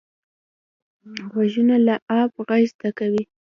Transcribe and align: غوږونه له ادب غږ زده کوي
غوږونه 1.31 1.75
له 1.87 1.95
ادب 2.11 2.31
غږ 2.47 2.63
زده 2.71 2.89
کوي 2.99 3.21